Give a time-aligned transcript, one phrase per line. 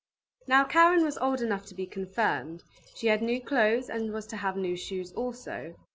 [0.47, 2.63] Now Karen was old enough to be confirmed;
[2.95, 5.75] she had new clothes and was to have new shoes also.